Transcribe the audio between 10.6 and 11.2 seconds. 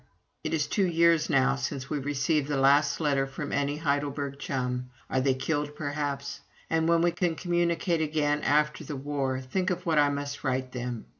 them!